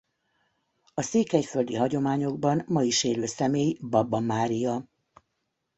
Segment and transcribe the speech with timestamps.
[0.93, 4.87] A székelyföldi hagyományokban ma is élő személy Babba Mária.